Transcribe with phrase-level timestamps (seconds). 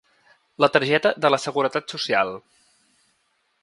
[0.65, 2.37] La targeta de la seguretat social.